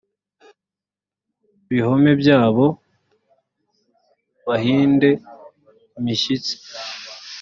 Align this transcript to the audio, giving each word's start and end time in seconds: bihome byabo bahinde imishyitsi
bihome 1.69 2.11
byabo 2.21 2.65
bahinde 4.47 5.09
imishyitsi 5.97 6.53